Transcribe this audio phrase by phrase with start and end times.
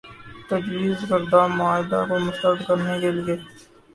[0.49, 3.35] تجویزکردہ معاہدے کو مسترد کرنے کے لیے